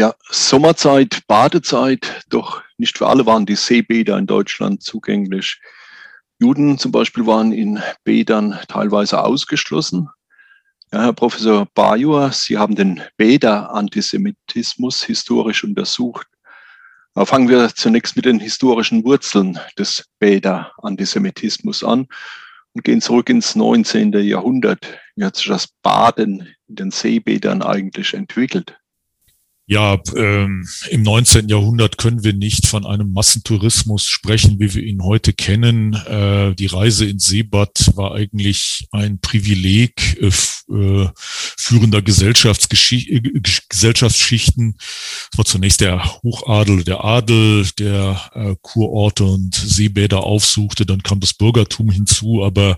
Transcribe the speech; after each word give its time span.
Ja, 0.00 0.14
Sommerzeit, 0.30 1.26
Badezeit, 1.26 2.24
doch 2.30 2.62
nicht 2.78 2.96
für 2.96 3.06
alle 3.06 3.26
waren 3.26 3.44
die 3.44 3.54
Seebäder 3.54 4.16
in 4.16 4.26
Deutschland 4.26 4.82
zugänglich. 4.82 5.60
Juden 6.38 6.78
zum 6.78 6.90
Beispiel 6.90 7.26
waren 7.26 7.52
in 7.52 7.82
Bädern 8.02 8.58
teilweise 8.66 9.22
ausgeschlossen. 9.22 10.08
Ja, 10.90 11.02
Herr 11.02 11.12
Professor 11.12 11.66
Bajor, 11.74 12.32
Sie 12.32 12.56
haben 12.56 12.76
den 12.76 13.02
Bäder-Antisemitismus 13.18 15.02
historisch 15.02 15.64
untersucht. 15.64 16.26
Aber 17.12 17.26
fangen 17.26 17.50
wir 17.50 17.68
zunächst 17.68 18.16
mit 18.16 18.24
den 18.24 18.40
historischen 18.40 19.04
Wurzeln 19.04 19.60
des 19.78 20.06
Bäder-Antisemitismus 20.18 21.84
an 21.84 22.06
und 22.72 22.84
gehen 22.84 23.02
zurück 23.02 23.28
ins 23.28 23.54
19. 23.54 24.14
Jahrhundert. 24.14 24.98
Wie 25.14 25.24
hat 25.24 25.36
sich 25.36 25.48
das 25.48 25.68
Baden 25.82 26.48
in 26.68 26.76
den 26.76 26.90
Seebädern 26.90 27.60
eigentlich 27.60 28.14
entwickelt? 28.14 28.79
Ja, 29.70 30.02
ähm, 30.16 30.66
im 30.90 31.02
19. 31.04 31.48
Jahrhundert 31.48 31.96
können 31.96 32.24
wir 32.24 32.32
nicht 32.32 32.66
von 32.66 32.84
einem 32.84 33.12
Massentourismus 33.12 34.04
sprechen, 34.04 34.58
wie 34.58 34.74
wir 34.74 34.82
ihn 34.82 35.04
heute 35.04 35.32
kennen. 35.32 35.94
Äh, 35.94 36.56
die 36.56 36.66
Reise 36.66 37.06
ins 37.06 37.26
Seebad 37.26 37.92
war 37.94 38.16
eigentlich 38.16 38.88
ein 38.90 39.20
Privileg 39.20 40.20
äh, 40.20 40.32
äh 40.74 41.08
führender. 41.56 41.98
Äh, 41.98 42.02
Gesellschaftsschichten. 42.02 44.74
Es 44.76 45.38
war 45.38 45.44
zunächst 45.44 45.82
der 45.82 46.20
Hochadel, 46.24 46.82
der 46.82 47.04
Adel, 47.04 47.68
der 47.78 48.28
äh, 48.34 48.56
Kurorte 48.62 49.22
und 49.22 49.54
Seebäder 49.54 50.24
aufsuchte. 50.24 50.84
Dann 50.84 51.04
kam 51.04 51.20
das 51.20 51.34
Bürgertum 51.34 51.92
hinzu, 51.92 52.42
aber 52.42 52.76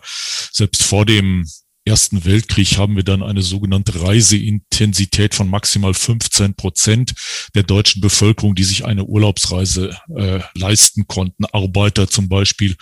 selbst 0.52 0.82
vor 0.82 1.06
dem 1.06 1.46
Ersten 1.84 2.24
Weltkrieg 2.24 2.78
haben 2.78 2.94
wir 2.94 3.02
dann 3.02 3.24
eine 3.24 3.42
sogenannte 3.42 4.02
Reiseintensität 4.02 5.34
von 5.34 5.48
maximal 5.48 5.94
15 5.94 6.54
Prozent 6.54 7.12
der 7.56 7.64
deutschen 7.64 8.00
Bevölkerung, 8.00 8.54
die 8.54 8.62
sich 8.62 8.84
eine 8.84 9.04
Urlaubsreise 9.04 9.96
äh, 10.16 10.40
leisten 10.54 11.08
konnten. 11.08 11.44
Arbeiter 11.46 12.08
zum 12.08 12.28
Beispiel 12.28 12.76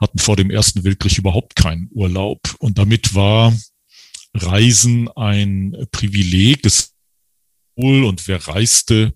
hatten 0.00 0.18
vor 0.18 0.36
dem 0.36 0.50
Ersten 0.50 0.84
Weltkrieg 0.84 1.16
überhaupt 1.16 1.56
keinen 1.56 1.88
Urlaub. 1.92 2.40
Und 2.58 2.76
damit 2.76 3.14
war 3.14 3.56
Reisen 4.34 5.08
ein 5.08 5.86
Privileg 5.90 6.62
des 6.62 6.92
und 7.74 8.28
wer 8.28 8.46
reiste, 8.48 9.14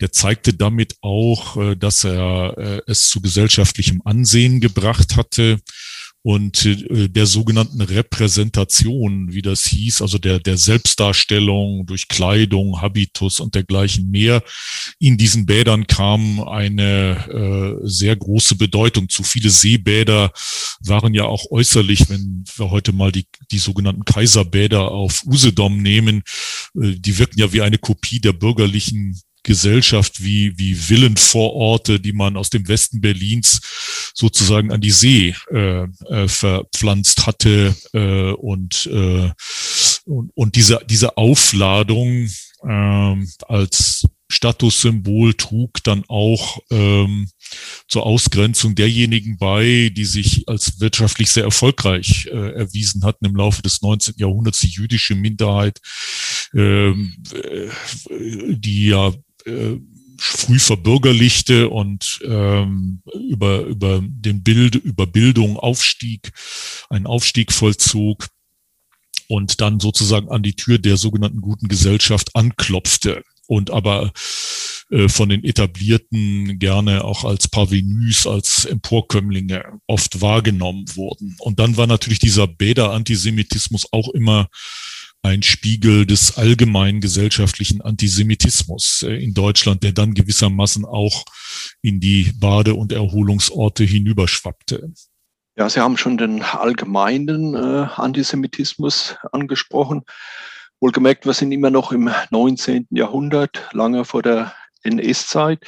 der 0.00 0.10
zeigte 0.10 0.54
damit 0.54 0.96
auch, 1.02 1.58
äh, 1.58 1.76
dass 1.76 2.04
er 2.04 2.56
äh, 2.56 2.80
es 2.86 3.08
zu 3.08 3.20
gesellschaftlichem 3.20 4.00
Ansehen 4.06 4.60
gebracht 4.60 5.16
hatte 5.16 5.60
und 6.26 6.64
äh, 6.64 7.08
der 7.10 7.26
sogenannten 7.26 7.82
Repräsentation, 7.82 9.34
wie 9.34 9.42
das 9.42 9.66
hieß, 9.66 10.00
also 10.00 10.16
der, 10.16 10.40
der 10.40 10.56
Selbstdarstellung 10.56 11.84
durch 11.84 12.08
Kleidung, 12.08 12.80
Habitus 12.80 13.40
und 13.40 13.54
dergleichen 13.54 14.10
mehr. 14.10 14.42
In 14.98 15.18
diesen 15.18 15.44
Bädern 15.44 15.86
kam 15.86 16.40
eine 16.40 17.76
äh, 17.82 17.86
sehr 17.86 18.16
große 18.16 18.56
Bedeutung 18.56 19.10
zu. 19.10 19.22
Viele 19.22 19.50
Seebäder 19.50 20.32
waren 20.80 21.12
ja 21.12 21.24
auch 21.24 21.50
äußerlich, 21.50 22.08
wenn 22.08 22.44
wir 22.56 22.70
heute 22.70 22.92
mal 22.94 23.12
die, 23.12 23.26
die 23.50 23.58
sogenannten 23.58 24.06
Kaiserbäder 24.06 24.90
auf 24.92 25.24
Usedom 25.26 25.82
nehmen, 25.82 26.22
äh, 26.74 26.94
die 26.96 27.18
wirken 27.18 27.38
ja 27.38 27.52
wie 27.52 27.60
eine 27.60 27.76
Kopie 27.76 28.20
der 28.20 28.32
bürgerlichen 28.32 29.20
Gesellschaft 29.44 30.24
wie, 30.24 30.58
wie 30.58 30.88
Villenvororte, 30.88 32.00
die 32.00 32.12
man 32.12 32.36
aus 32.36 32.50
dem 32.50 32.66
Westen 32.66 33.00
Berlins 33.00 33.60
sozusagen 34.14 34.72
an 34.72 34.80
die 34.80 34.90
See 34.90 35.34
äh, 35.50 35.84
äh, 35.84 36.28
verpflanzt 36.28 37.26
hatte 37.26 37.76
äh, 37.92 38.32
und, 38.32 38.86
äh, 38.86 39.30
und, 40.06 40.30
und 40.34 40.56
diese, 40.56 40.80
diese 40.88 41.16
Aufladung 41.16 42.28
äh, 42.66 43.16
als 43.46 44.06
Statussymbol 44.30 45.34
trug 45.34 45.82
dann 45.84 46.04
auch 46.08 46.58
ähm, 46.70 47.28
zur 47.88 48.06
Ausgrenzung 48.06 48.74
derjenigen 48.74 49.36
bei, 49.38 49.90
die 49.94 50.04
sich 50.04 50.48
als 50.48 50.80
wirtschaftlich 50.80 51.30
sehr 51.30 51.44
erfolgreich 51.44 52.26
äh, 52.26 52.52
erwiesen 52.54 53.04
hatten 53.04 53.26
im 53.26 53.36
Laufe 53.36 53.62
des 53.62 53.82
19. 53.82 54.14
Jahrhunderts, 54.16 54.60
die 54.60 54.68
jüdische 54.68 55.14
Minderheit, 55.14 55.78
ähm, 56.54 57.14
äh, 57.32 57.68
die 58.56 58.86
ja 58.88 59.12
äh, 59.44 59.76
früh 60.16 60.58
verbürgerlichte 60.58 61.68
und 61.68 62.20
ähm, 62.24 63.02
über, 63.28 63.62
über 63.62 64.00
den 64.02 64.42
Bild, 64.42 64.76
über 64.76 65.06
Bildung 65.06 65.56
Aufstieg, 65.58 66.32
einen 66.88 67.06
Aufstieg 67.06 67.52
vollzog 67.52 68.28
und 69.28 69.60
dann 69.60 69.80
sozusagen 69.80 70.28
an 70.28 70.42
die 70.42 70.54
Tür 70.54 70.78
der 70.78 70.96
sogenannten 70.96 71.40
guten 71.40 71.68
Gesellschaft 71.68 72.34
anklopfte 72.34 73.22
und 73.46 73.70
aber 73.70 74.12
äh, 74.90 75.08
von 75.08 75.28
den 75.28 75.44
Etablierten 75.44 76.58
gerne 76.58 77.04
auch 77.04 77.24
als 77.24 77.48
Parvenus, 77.48 78.26
als 78.26 78.64
Emporkömmlinge 78.64 79.64
oft 79.86 80.20
wahrgenommen 80.20 80.84
wurden. 80.94 81.36
Und 81.40 81.58
dann 81.58 81.76
war 81.76 81.86
natürlich 81.86 82.18
dieser 82.18 82.46
Bäder-Antisemitismus 82.46 83.92
auch 83.92 84.08
immer 84.10 84.48
ein 85.24 85.42
Spiegel 85.42 86.04
des 86.06 86.36
allgemeinen 86.36 87.00
gesellschaftlichen 87.00 87.80
Antisemitismus 87.80 89.02
äh, 89.08 89.24
in 89.24 89.32
Deutschland, 89.32 89.82
der 89.82 89.92
dann 89.92 90.12
gewissermaßen 90.12 90.84
auch 90.84 91.24
in 91.80 91.98
die 91.98 92.32
Bade- 92.38 92.74
und 92.74 92.92
Erholungsorte 92.92 93.84
hinüberschwappte. 93.84 94.92
Ja, 95.56 95.68
Sie 95.70 95.80
haben 95.80 95.96
schon 95.96 96.18
den 96.18 96.42
allgemeinen 96.42 97.54
äh, 97.54 97.88
Antisemitismus 97.96 99.16
angesprochen. 99.32 100.02
Wohlgemerkt, 100.80 101.24
wir 101.24 101.32
sind 101.32 101.52
immer 101.52 101.70
noch 101.70 101.92
im 101.92 102.10
19. 102.30 102.88
Jahrhundert, 102.90 103.68
lange 103.72 104.04
vor 104.04 104.22
der 104.22 104.54
NS-Zeit. 104.82 105.64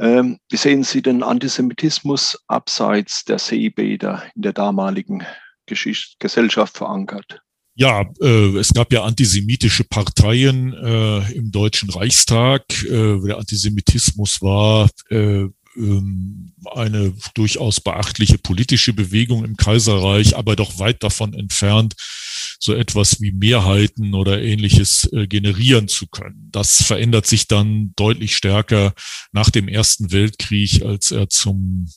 Ähm, 0.00 0.38
wie 0.48 0.56
sehen 0.56 0.82
Sie 0.82 1.02
den 1.02 1.22
Antisemitismus 1.22 2.42
abseits 2.48 3.24
der 3.24 3.38
Seebäder 3.38 4.24
in 4.34 4.42
der 4.42 4.52
damaligen 4.52 5.24
Geschicht 5.66 6.18
Gesellschaft 6.18 6.76
verankert? 6.76 7.40
Ja, 7.74 8.04
äh, 8.20 8.56
es 8.58 8.74
gab 8.74 8.92
ja 8.92 9.04
antisemitische 9.04 9.84
Parteien 9.84 10.74
äh, 10.74 11.32
im 11.32 11.50
Deutschen 11.50 11.88
Reichstag. 11.90 12.62
Äh, 12.84 13.20
der 13.20 13.38
Antisemitismus 13.38 14.42
war 14.42 14.90
äh, 15.08 15.46
ähm, 15.76 16.52
eine 16.74 17.14
durchaus 17.34 17.80
beachtliche 17.80 18.38
politische 18.38 18.92
Bewegung 18.92 19.44
im 19.44 19.56
Kaiserreich, 19.56 20.36
aber 20.36 20.56
doch 20.56 20.78
weit 20.78 21.02
davon 21.02 21.32
entfernt, 21.32 21.94
so 22.58 22.74
etwas 22.74 23.20
wie 23.20 23.32
Mehrheiten 23.32 24.14
oder 24.14 24.42
ähnliches 24.42 25.08
äh, 25.12 25.26
generieren 25.26 25.88
zu 25.88 26.06
können. 26.06 26.48
Das 26.50 26.82
verändert 26.82 27.26
sich 27.26 27.48
dann 27.48 27.92
deutlich 27.96 28.36
stärker 28.36 28.92
nach 29.32 29.50
dem 29.50 29.68
Ersten 29.68 30.12
Weltkrieg, 30.12 30.82
als 30.82 31.12
er 31.12 31.28
zum 31.28 31.88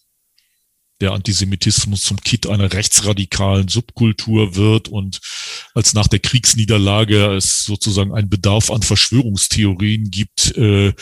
der 1.03 1.11
Antisemitismus 1.11 2.03
zum 2.03 2.17
Kit 2.21 2.47
einer 2.47 2.71
rechtsradikalen 2.71 3.67
Subkultur 3.67 4.55
wird 4.55 4.87
und 4.87 5.19
als 5.75 5.93
nach 5.93 6.07
der 6.07 6.19
Kriegsniederlage 6.19 7.35
es 7.35 7.65
sozusagen 7.65 8.13
einen 8.13 8.29
Bedarf 8.29 8.71
an 8.71 8.81
Verschwörungstheorien 8.81 10.09
gibt, 10.11 10.55
äh, 10.57 10.93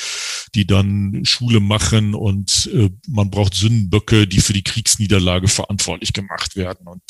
die 0.56 0.66
dann 0.66 1.22
Schule 1.24 1.60
machen 1.60 2.16
und 2.16 2.70
äh, 2.74 2.90
man 3.08 3.30
braucht 3.30 3.54
Sündenböcke, 3.54 4.28
die 4.28 4.42
für 4.42 4.54
die 4.54 4.64
Kriegsniederlage 4.64 5.48
verantwortlich 5.48 6.14
gemacht 6.14 6.56
werden. 6.56 6.88
Und 6.88 7.04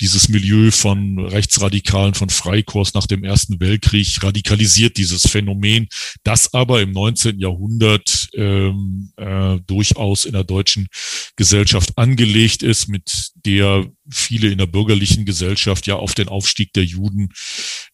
dieses 0.00 0.28
Milieu 0.28 0.70
von 0.70 1.18
Rechtsradikalen, 1.18 2.14
von 2.14 2.30
Freikorps 2.30 2.94
nach 2.94 3.06
dem 3.06 3.24
Ersten 3.24 3.60
Weltkrieg 3.60 4.22
radikalisiert 4.22 4.96
dieses 4.96 5.28
Phänomen, 5.28 5.88
das 6.22 6.54
aber 6.54 6.82
im 6.82 6.92
19. 6.92 7.38
Jahrhundert 7.38 8.28
ähm, 8.34 9.12
äh, 9.16 9.58
durchaus 9.66 10.24
in 10.24 10.32
der 10.32 10.44
deutschen 10.44 10.88
Gesellschaft 11.36 11.96
angelegt 11.96 12.62
ist, 12.62 12.88
mit 12.88 13.32
der 13.44 13.86
viele 14.10 14.48
in 14.48 14.58
der 14.58 14.66
bürgerlichen 14.66 15.24
Gesellschaft 15.24 15.86
ja 15.86 15.96
auf 15.96 16.14
den 16.14 16.28
Aufstieg 16.28 16.72
der 16.72 16.84
Juden 16.84 17.30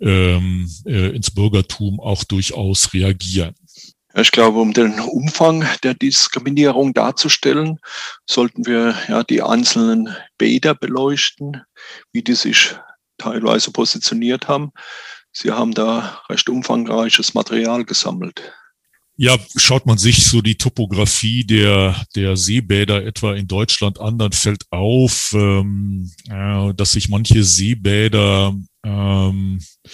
ähm, 0.01 0.69
äh, 0.87 1.15
ins 1.15 1.31
Bürgertum 1.31 2.01
auch 2.01 2.25
durchaus 2.25 2.93
reagieren. 2.93 3.55
Ich 4.15 4.33
glaube, 4.33 4.59
um 4.59 4.73
den 4.73 4.99
Umfang 4.99 5.65
der 5.83 5.95
Diskriminierung 5.95 6.93
darzustellen, 6.95 7.79
sollten 8.29 8.67
wir 8.67 8.97
ja 9.09 9.23
die 9.23 9.43
einzelnen 9.43 10.15
Bäder 10.37 10.75
beleuchten, 10.75 11.63
wie 12.13 12.23
die 12.23 12.35
sich 12.35 12.75
teilweise 13.19 13.71
positioniert 13.71 14.49
haben. 14.49 14.73
Sie 15.33 15.53
haben 15.53 15.73
da 15.73 16.23
recht 16.29 16.49
umfangreiches 16.49 17.35
Material 17.35 17.85
gesammelt. 17.85 18.53
Ja, 19.17 19.37
schaut 19.57 19.85
man 19.85 19.99
sich 19.99 20.25
so 20.25 20.41
die 20.41 20.57
Topografie 20.57 21.45
der, 21.45 22.07
der 22.17 22.39
Seebäder 22.39 23.05
etwa 23.05 23.35
in 23.35 23.47
Deutschland 23.47 24.01
an, 24.01 24.17
dann 24.17 24.33
fällt 24.33 24.65
auf, 24.71 25.33
ähm, 25.35 26.11
äh, 26.31 26.73
dass 26.73 26.93
sich 26.93 27.11
manche 27.11 27.45
Seebäder, 27.45 28.55
ähm, 28.83 29.61
äh, 29.85 29.91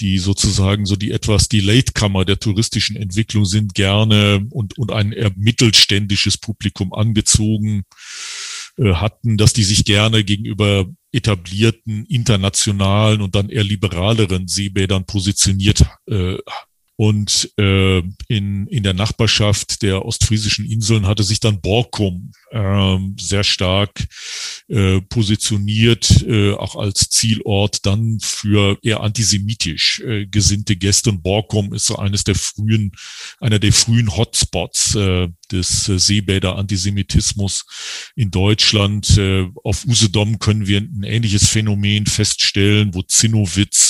die 0.00 0.18
sozusagen 0.18 0.86
so 0.86 0.96
die 0.96 1.12
etwas 1.12 1.48
die 1.48 1.60
Latekammer 1.60 2.24
der 2.24 2.38
touristischen 2.38 2.96
Entwicklung 2.96 3.44
sind, 3.44 3.74
gerne 3.74 4.46
und, 4.50 4.76
und 4.78 4.92
ein 4.92 5.12
eher 5.12 5.30
mittelständisches 5.36 6.38
Publikum 6.38 6.92
angezogen 6.92 7.84
äh, 8.76 8.94
hatten, 8.94 9.36
dass 9.36 9.52
die 9.52 9.62
sich 9.62 9.84
gerne 9.84 10.24
gegenüber 10.24 10.86
etablierten 11.12 12.06
internationalen 12.06 13.22
und 13.22 13.36
dann 13.36 13.48
eher 13.48 13.62
liberaleren 13.62 14.48
Seebädern 14.48 15.06
positioniert 15.06 15.84
äh, 16.06 16.36
Und 16.96 17.50
äh, 17.58 17.98
in, 18.28 18.66
in 18.68 18.82
der 18.84 18.94
Nachbarschaft 18.94 19.82
der 19.82 20.04
ostfriesischen 20.04 20.64
Inseln 20.64 21.06
hatte 21.06 21.24
sich 21.24 21.40
dann 21.40 21.60
Borkum 21.60 22.32
äh, 22.52 22.98
sehr 23.18 23.42
stark 23.42 24.06
äh, 24.68 25.00
positioniert, 25.00 26.24
äh, 26.26 26.52
auch 26.52 26.76
als 26.76 27.08
Zielort 27.10 27.84
dann 27.84 28.18
für 28.20 28.78
eher 28.82 29.00
antisemitisch 29.00 30.00
äh, 30.00 30.26
gesinnte 30.26 30.76
Gäste. 30.76 31.10
Und 31.10 31.22
Borkum 31.22 31.74
ist 31.74 31.86
so 31.86 31.96
eines 31.96 32.22
der 32.22 32.36
frühen, 32.36 32.92
einer 33.40 33.58
der 33.58 33.72
frühen 33.72 34.16
Hotspots 34.16 34.94
äh, 34.94 35.28
des 35.50 35.88
äh, 35.88 35.98
Seebäder-Antisemitismus 35.98 37.64
in 38.14 38.30
Deutschland. 38.30 39.18
Äh, 39.18 39.46
auf 39.64 39.84
Usedom 39.84 40.38
können 40.38 40.66
wir 40.66 40.80
ein 40.80 41.02
ähnliches 41.02 41.48
Phänomen 41.48 42.06
feststellen, 42.06 42.94
wo 42.94 43.02
Zinnowitz 43.02 43.83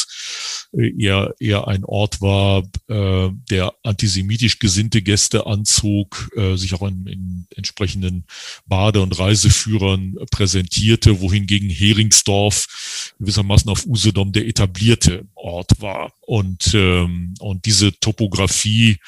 eher, 0.76 1.35
eher 1.38 1.69
ein 1.69 1.85
Ort 1.85 2.21
war, 2.21 2.62
äh, 2.88 3.31
der 3.50 3.75
antisemitisch 3.82 4.59
gesinnte 4.59 5.03
Gäste 5.03 5.47
anzog, 5.47 6.31
äh, 6.37 6.56
sich 6.56 6.75
auch 6.75 6.82
in, 6.82 7.06
in 7.06 7.47
entsprechenden 7.55 8.25
Bade- 8.67 9.00
und 9.00 9.19
Reiseführern 9.19 10.17
präsentierte, 10.31 11.21
wohingegen 11.21 11.71
Heringsdorf 11.71 13.15
gewissermaßen 13.19 13.71
auf 13.71 13.87
Usedom 13.87 14.32
der 14.32 14.47
etablierte 14.47 15.26
Ort 15.35 15.81
war. 15.81 16.12
Und, 16.21 16.73
ähm, 16.75 17.35
und 17.38 17.67
diese 17.67 17.99
Topografie 18.00 18.99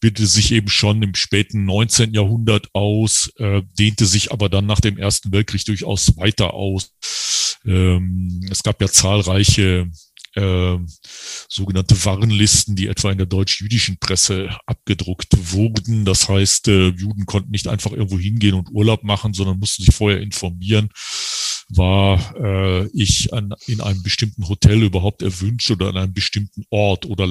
bildete 0.00 0.26
sich 0.26 0.52
eben 0.52 0.68
schon 0.68 1.02
im 1.02 1.14
späten 1.14 1.64
19. 1.64 2.12
Jahrhundert 2.12 2.68
aus, 2.74 3.32
äh, 3.38 3.62
dehnte 3.78 4.06
sich 4.06 4.32
aber 4.32 4.48
dann 4.48 4.66
nach 4.66 4.80
dem 4.80 4.98
Ersten 4.98 5.32
Weltkrieg 5.32 5.64
durchaus 5.64 6.16
weiter 6.16 6.54
aus. 6.54 6.92
Ähm, 7.64 8.46
es 8.50 8.62
gab 8.62 8.80
ja 8.80 8.88
zahlreiche 8.88 9.90
äh, 10.36 10.78
sogenannte 11.48 12.04
Warnlisten, 12.04 12.76
die 12.76 12.88
etwa 12.88 13.10
in 13.10 13.18
der 13.18 13.26
deutsch-jüdischen 13.26 13.98
Presse 13.98 14.50
abgedruckt 14.66 15.52
wurden. 15.52 16.04
Das 16.04 16.28
heißt, 16.28 16.68
äh, 16.68 16.88
Juden 16.88 17.26
konnten 17.26 17.50
nicht 17.50 17.68
einfach 17.68 17.92
irgendwo 17.92 18.18
hingehen 18.18 18.54
und 18.54 18.70
Urlaub 18.70 19.02
machen, 19.02 19.34
sondern 19.34 19.58
mussten 19.58 19.84
sich 19.84 19.94
vorher 19.94 20.20
informieren, 20.20 20.90
war 21.68 22.34
äh, 22.36 22.86
ich 22.92 23.32
an, 23.32 23.52
in 23.66 23.80
einem 23.80 24.02
bestimmten 24.02 24.48
Hotel 24.48 24.82
überhaupt 24.82 25.22
erwünscht 25.22 25.70
oder 25.70 25.88
an 25.88 25.96
einem 25.96 26.12
bestimmten 26.12 26.64
Ort 26.70 27.06
oder 27.06 27.26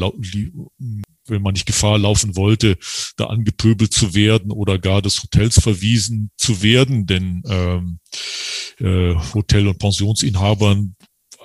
wenn 1.28 1.42
man 1.42 1.54
nicht 1.54 1.66
Gefahr 1.66 1.98
laufen 1.98 2.36
wollte, 2.36 2.78
da 3.18 3.26
angepöbelt 3.28 3.94
zu 3.94 4.14
werden 4.14 4.52
oder 4.52 4.78
gar 4.78 5.02
des 5.02 5.24
Hotels 5.24 5.60
verwiesen 5.60 6.32
zu 6.38 6.62
werden, 6.62 7.06
denn 7.06 7.44
ähm, 7.48 8.00
äh, 8.80 9.16
Hotel- 9.34 9.68
und 9.68 9.80
Pensionsinhabern 9.80 10.95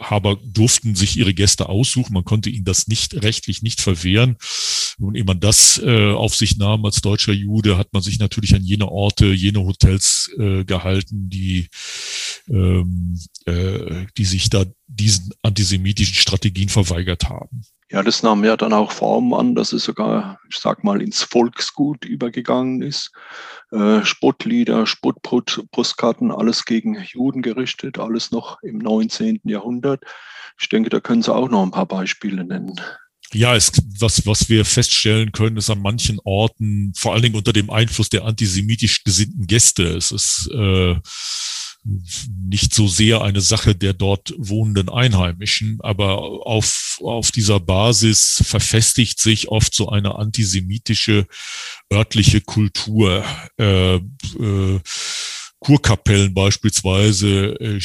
Haber 0.00 0.38
durften 0.43 0.94
sich 0.94 1.17
ihre 1.17 1.35
Gäste 1.35 1.69
aussuchen. 1.69 2.14
Man 2.14 2.25
konnte 2.25 2.50
ihnen 2.50 2.64
das 2.64 2.88
nicht 2.88 3.23
rechtlich 3.23 3.62
nicht 3.62 3.81
verwehren. 3.81 4.37
Und 4.99 5.14
ehe 5.14 5.25
man 5.25 5.41
das 5.41 5.79
äh, 5.79 6.11
auf 6.12 6.35
sich 6.35 6.56
nahm 6.56 6.85
als 6.85 7.00
deutscher 7.00 7.32
Jude, 7.32 7.79
hat 7.79 7.93
man 7.93 8.02
sich 8.02 8.19
natürlich 8.19 8.55
an 8.55 8.62
jene 8.62 8.88
Orte, 8.88 9.26
jene 9.26 9.61
Hotels 9.61 10.31
äh, 10.38 10.64
gehalten, 10.64 11.31
die, 11.31 11.69
ähm, 12.49 13.19
äh, 13.47 14.06
die 14.17 14.25
sich 14.25 14.50
da 14.50 14.64
diesen 14.87 15.32
antisemitischen 15.43 16.14
Strategien 16.14 16.69
verweigert 16.69 17.29
haben. 17.29 17.62
Ja, 17.93 18.05
das 18.05 18.23
nahm 18.23 18.45
ja 18.45 18.57
dann 18.57 18.73
auch 18.73 18.93
Form 18.93 19.35
an, 19.35 19.57
dass 19.57 19.73
es 19.73 19.83
sogar, 19.83 20.39
ich 20.49 20.59
sag 20.59 20.85
mal, 20.85 21.03
ins 21.03 21.25
Volksgut 21.25 22.05
übergegangen 22.05 22.83
ist. 22.83 23.11
Äh, 23.73 24.05
Spottlieder, 24.05 24.87
Spottpostkarten, 24.87 26.31
alles 26.31 26.65
gegen 26.65 27.03
Juden 27.03 27.43
gerichtet, 27.43 27.99
alles 27.99 28.31
noch 28.31 28.63
im 28.63 28.79
19. 28.79 29.41
Jahrhundert. 29.43 30.05
Ich 30.61 30.69
denke, 30.69 30.89
da 30.89 31.01
können 31.01 31.23
Sie 31.23 31.35
auch 31.35 31.49
noch 31.49 31.65
ein 31.65 31.73
paar 31.73 31.87
Beispiele 31.87 32.45
nennen. 32.45 32.81
Ja, 33.33 33.57
es, 33.57 33.73
was, 33.99 34.25
was 34.25 34.49
wir 34.49 34.65
feststellen 34.65 35.33
können, 35.33 35.57
ist 35.57 35.71
an 35.71 35.83
manchen 35.83 36.21
Orten, 36.23 36.93
vor 36.97 37.13
allen 37.13 37.23
Dingen 37.23 37.37
unter 37.37 37.53
dem 37.53 37.71
Einfluss 37.71 38.09
der 38.09 38.25
antisemitisch 38.25 39.03
gesinnten 39.03 39.47
Gäste, 39.47 39.85
es 39.97 40.13
ist 40.13 40.49
äh, 40.53 40.97
nicht 41.82 42.75
so 42.75 42.88
sehr 42.88 43.23
eine 43.23 43.41
Sache 43.41 43.75
der 43.75 43.94
dort 43.94 44.35
wohnenden 44.37 44.88
Einheimischen, 44.88 45.79
aber 45.81 46.19
auf, 46.47 46.99
auf 47.03 47.31
dieser 47.31 47.59
Basis 47.59 48.43
verfestigt 48.44 49.19
sich 49.19 49.49
oft 49.49 49.75
so 49.75 49.88
eine 49.88 50.17
antisemitische 50.17 51.27
örtliche 51.93 52.41
Kultur. 52.41 53.25
Äh, 53.59 53.97
äh, 53.97 54.81
Kurkapellen 55.61 56.32
beispielsweise 56.32 57.55
äh, 57.61 57.81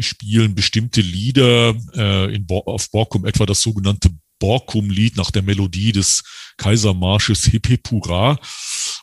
spielen 0.00 0.54
bestimmte 0.54 1.00
Lieder 1.00 1.74
äh, 1.94 2.34
in 2.34 2.46
Bo 2.46 2.60
auf 2.60 2.90
Borkum, 2.90 3.26
etwa 3.26 3.46
das 3.46 3.60
sogenannte 3.62 4.10
Borkum-Lied 4.38 5.16
nach 5.16 5.30
der 5.30 5.42
Melodie 5.42 5.92
des 5.92 6.22
Kaisermarsches 6.56 7.46
Hip 7.46 7.66
Hip. 7.68 7.88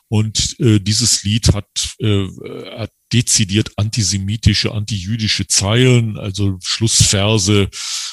Und 0.08 0.56
äh, 0.60 0.80
dieses 0.80 1.24
Lied 1.24 1.52
hat, 1.54 1.96
äh, 1.98 2.28
hat 2.76 2.92
dezidiert 3.14 3.70
antisemitische, 3.76 4.72
antijüdische 4.72 5.46
Zeilen, 5.46 6.18
also 6.18 6.58
Schlussverse. 6.60 7.68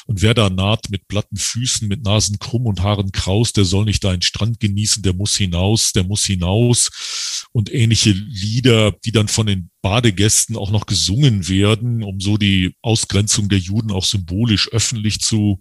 Und 0.05 0.21
wer 0.21 0.35
da 0.35 0.51
naht 0.51 0.91
mit 0.91 1.07
platten 1.07 1.37
Füßen, 1.37 1.87
mit 1.87 2.03
Nasen 2.03 2.37
krumm 2.37 2.67
und 2.67 2.81
Haaren 2.81 3.11
kraus, 3.11 3.51
der 3.51 3.65
soll 3.65 3.85
nicht 3.85 4.03
deinen 4.03 4.21
Strand 4.21 4.59
genießen, 4.59 5.01
der 5.01 5.13
muss 5.13 5.35
hinaus, 5.35 5.91
der 5.91 6.03
muss 6.03 6.25
hinaus. 6.25 7.47
Und 7.51 7.73
ähnliche 7.73 8.11
Lieder, 8.11 8.91
die 9.03 9.11
dann 9.11 9.27
von 9.27 9.47
den 9.47 9.71
Badegästen 9.81 10.55
auch 10.55 10.69
noch 10.69 10.85
gesungen 10.85 11.49
werden, 11.49 12.03
um 12.03 12.19
so 12.19 12.37
die 12.37 12.75
Ausgrenzung 12.83 13.49
der 13.49 13.57
Juden 13.57 13.91
auch 13.91 14.05
symbolisch 14.05 14.69
öffentlich 14.71 15.19
zu 15.19 15.59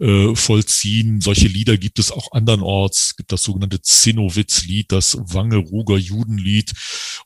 äh, 0.00 0.34
vollziehen. 0.34 1.20
Solche 1.20 1.48
Lieder 1.48 1.76
gibt 1.76 1.98
es 1.98 2.10
auch 2.10 2.32
andernorts. 2.32 3.08
Es 3.08 3.16
gibt 3.16 3.32
das 3.32 3.42
sogenannte 3.42 3.80
Zinnowitz-Lied, 3.80 4.92
das 4.92 5.16
Wange-Ruger 5.18 5.96
Judenlied 5.96 6.72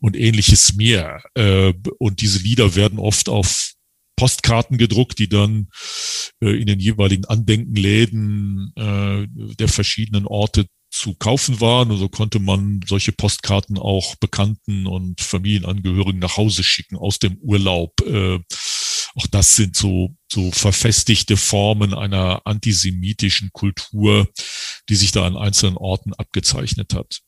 und 0.00 0.16
ähnliches 0.16 0.74
mehr. 0.74 1.22
Äh, 1.34 1.72
und 1.98 2.20
diese 2.20 2.38
Lieder 2.38 2.74
werden 2.74 2.98
oft 2.98 3.28
auf 3.28 3.72
Postkarten 4.16 4.78
gedruckt, 4.78 5.18
die 5.18 5.28
dann 5.28 5.68
äh, 6.42 6.58
in 6.58 6.66
den 6.66 6.80
jeweiligen 6.80 7.26
Andenkenläden 7.26 8.72
äh, 8.74 9.26
der 9.56 9.68
verschiedenen 9.68 10.26
Orte 10.26 10.66
zu 10.90 11.14
kaufen 11.14 11.60
waren. 11.60 11.90
Und 11.90 11.98
so 11.98 12.08
konnte 12.08 12.38
man 12.38 12.80
solche 12.86 13.12
Postkarten 13.12 13.78
auch 13.78 14.16
Bekannten 14.16 14.86
und 14.86 15.20
Familienangehörigen 15.20 16.18
nach 16.18 16.36
Hause 16.38 16.64
schicken 16.64 16.96
aus 16.96 17.18
dem 17.18 17.36
Urlaub. 17.38 18.00
Äh, 18.00 18.38
auch 19.16 19.26
das 19.26 19.56
sind 19.56 19.76
so, 19.76 20.14
so 20.30 20.50
verfestigte 20.52 21.36
Formen 21.36 21.94
einer 21.94 22.42
antisemitischen 22.44 23.50
Kultur, 23.52 24.28
die 24.88 24.96
sich 24.96 25.12
da 25.12 25.26
an 25.26 25.36
einzelnen 25.36 25.76
Orten 25.76 26.12
abgezeichnet 26.14 26.94
hat. 26.94 27.22